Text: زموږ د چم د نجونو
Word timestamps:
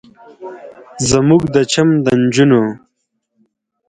زموږ 1.09 1.43
د 1.55 1.57
چم 1.71 1.87
د 2.05 2.07
نجونو 2.21 2.61